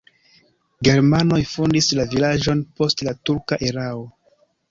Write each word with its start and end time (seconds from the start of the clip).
Germanoj 0.87 1.39
fondis 1.49 1.89
la 1.99 2.07
vilaĝon 2.15 2.65
post 2.79 3.05
la 3.09 3.15
turka 3.31 3.63
erao. 3.71 4.03